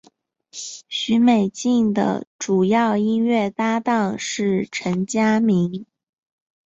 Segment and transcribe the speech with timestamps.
[0.49, 5.85] 许美静的主要音乐搭档是陈佳明。